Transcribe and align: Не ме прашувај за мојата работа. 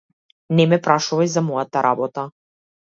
Не 0.59 0.65
ме 0.71 0.79
прашувај 0.89 1.31
за 1.37 1.47
мојата 1.53 1.87
работа. 1.91 2.29